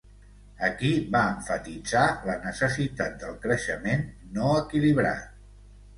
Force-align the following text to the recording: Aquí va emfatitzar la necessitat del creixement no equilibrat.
Aquí 0.67 0.87
va 1.15 1.19
emfatitzar 1.33 2.05
la 2.29 2.37
necessitat 2.45 3.15
del 3.25 3.39
creixement 3.45 4.05
no 4.39 4.53
equilibrat. 4.63 5.33